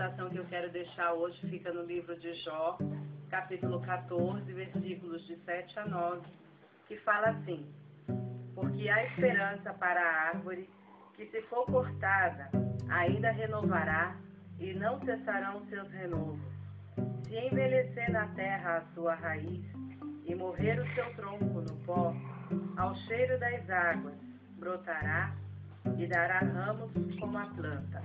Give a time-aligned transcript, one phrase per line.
[0.00, 2.78] meditação que eu quero deixar hoje fica no livro de Jó,
[3.28, 6.26] capítulo 14, versículos de 7 a 9,
[6.88, 7.66] que fala assim:
[8.54, 10.70] Porque há esperança para a árvore
[11.14, 12.48] que, se for cortada,
[12.88, 14.16] ainda renovará
[14.58, 16.40] e não cessarão seus renovos.
[17.24, 19.62] Se envelhecer na terra a sua raiz
[20.24, 22.14] e morrer o seu tronco no pó,
[22.78, 24.18] ao cheiro das águas
[24.58, 25.34] brotará
[25.98, 28.02] e dará ramos como a planta.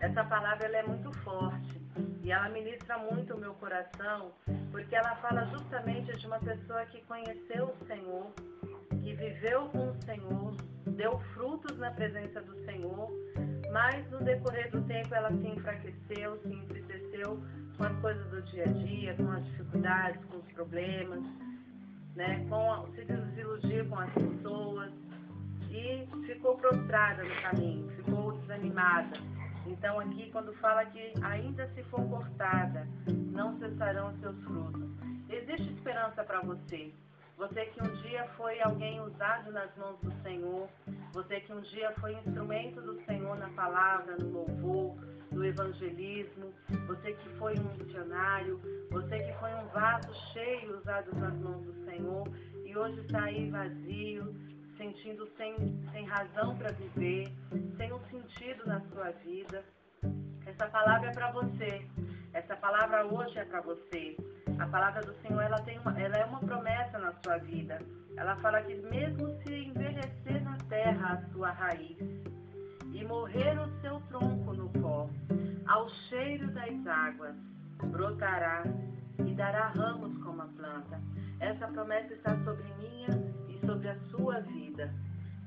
[0.00, 1.80] Essa palavra ela é muito forte.
[2.22, 4.32] E ela ministra muito o meu coração,
[4.70, 8.32] porque ela fala justamente de uma pessoa que conheceu o Senhor,
[8.90, 13.10] que viveu com o Senhor, deu frutos na presença do Senhor,
[13.72, 17.40] mas no decorrer do tempo ela se enfraqueceu, se entristeceu
[17.76, 21.22] com as coisas do dia a dia, com as dificuldades, com os problemas,
[22.16, 24.92] né, com, se desiludir com as pessoas
[25.70, 29.35] e ficou prostrada no caminho, ficou desanimada
[29.68, 32.86] então aqui quando fala que ainda se for cortada,
[33.32, 34.88] não cessarão seus frutos.
[35.28, 36.92] Existe esperança para você.
[37.36, 40.68] Você que um dia foi alguém usado nas mãos do Senhor,
[41.12, 44.96] você que um dia foi instrumento do Senhor na palavra, no louvor,
[45.30, 46.54] no evangelismo,
[46.86, 48.58] você que foi um missionário,
[48.90, 52.26] você que foi um vaso cheio usado nas mãos do Senhor
[52.64, 54.34] e hoje está aí vazio,
[54.76, 55.56] sentindo sem,
[55.92, 57.32] sem razão para viver,
[57.76, 59.64] sem um sentido na sua vida.
[60.46, 61.86] Essa palavra é para você.
[62.32, 64.16] Essa palavra hoje é para você.
[64.58, 67.78] A palavra do Senhor ela tem uma, ela é uma promessa na sua vida.
[68.16, 71.98] Ela fala que mesmo se envelhecer na terra a sua raiz
[72.92, 75.08] e morrer o seu tronco no pó,
[75.66, 77.36] ao cheiro das águas
[77.82, 78.64] brotará
[79.18, 81.00] e dará ramos como a planta.
[81.40, 83.45] Essa promessa está sobre minha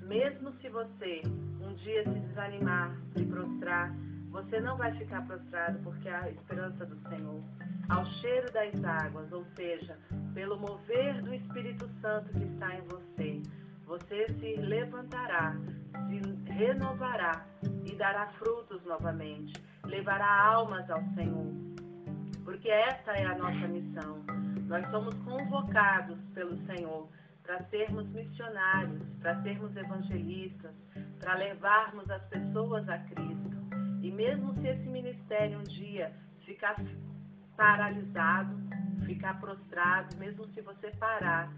[0.09, 1.21] Mesmo se você
[1.61, 3.93] um dia se desanimar, se prostrar,
[4.31, 7.43] você não vai ficar prostrado porque a esperança do Senhor.
[7.89, 9.95] Ao cheiro das águas, ou seja,
[10.33, 13.43] pelo mover do Espírito Santo que está em você,
[13.86, 15.55] você se levantará,
[16.08, 17.45] se renovará
[17.86, 19.53] e dará frutos novamente,
[19.86, 21.53] levará almas ao Senhor.
[22.43, 24.25] Porque essa é a nossa missão.
[24.65, 27.08] Nós somos convocados pelo Senhor
[27.49, 30.71] para sermos missionários, para sermos evangelistas,
[31.20, 33.58] para levarmos as pessoas a Cristo.
[34.04, 36.14] E mesmo se esse ministério um dia
[36.45, 36.76] ficar
[37.58, 38.55] paralisado,
[39.04, 41.52] ficar prostrado, mesmo se você parar,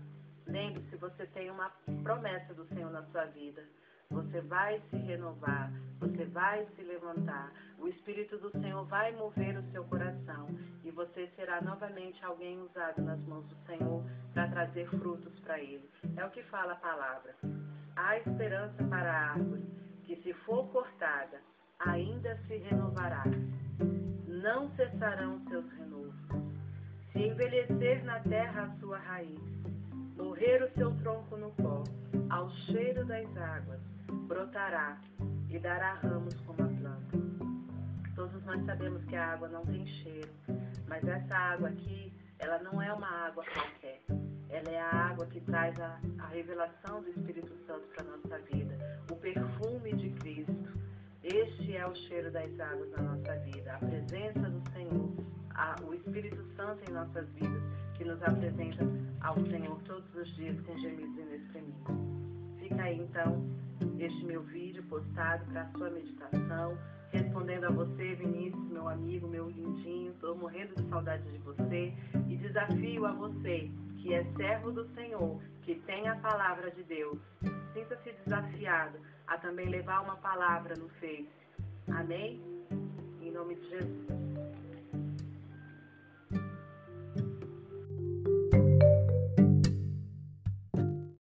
[0.47, 1.69] lembre-se, você tem uma
[2.03, 3.61] promessa do Senhor na sua vida.
[4.11, 7.51] Você vai se renovar, você vai se levantar.
[7.79, 10.49] O Espírito do Senhor vai mover o seu coração
[10.83, 15.89] e você será novamente alguém usado nas mãos do Senhor para trazer frutos para Ele.
[16.17, 17.35] É o que fala a palavra.
[17.95, 19.63] Há esperança para a árvore,
[20.03, 21.39] que se for cortada,
[21.79, 23.23] ainda se renovará.
[24.27, 26.15] Não cessarão seus renovos.
[27.13, 29.39] Se envelhecer na terra a sua raiz,
[30.17, 31.83] morrer o seu tronco no pó,
[32.31, 33.81] ao cheiro das águas,
[34.25, 34.97] brotará
[35.49, 37.17] e dará ramos como a planta.
[38.15, 40.29] Todos nós sabemos que a água não tem cheiro,
[40.87, 44.01] mas essa água aqui, ela não é uma água qualquer.
[44.49, 48.39] Ela é a água que traz a, a revelação do Espírito Santo para a nossa
[48.45, 48.77] vida,
[49.11, 50.71] o perfume de Cristo.
[51.23, 55.13] Este é o cheiro das águas na nossa vida, a presença do Senhor,
[55.53, 57.61] a, o Espírito Santo em nossas vidas,
[57.97, 58.85] que nos apresenta
[59.19, 59.60] ao Senhor
[60.21, 61.97] os dias com gemidos inexprimíveis.
[62.59, 63.43] Fica aí então
[63.99, 66.77] este meu vídeo postado para sua meditação,
[67.11, 71.93] respondendo a você, Vinícius, meu amigo, meu lindinho, estou morrendo de saudade de você
[72.29, 77.17] e desafio a você, que é servo do Senhor, que tem a palavra de Deus,
[77.73, 81.29] sinta-se desafiado a também levar uma palavra no Face.
[81.87, 82.39] Amém?
[83.21, 84.70] Em nome de Jesus.